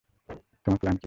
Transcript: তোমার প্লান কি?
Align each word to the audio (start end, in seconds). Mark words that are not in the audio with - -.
তোমার 0.65 0.79
প্লান 0.79 0.95
কি? 0.95 0.99